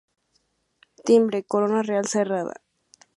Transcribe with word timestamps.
Timbre: 1.09 1.43
Corona 1.51 1.83
real 1.91 2.05
cerrada. 2.15 2.55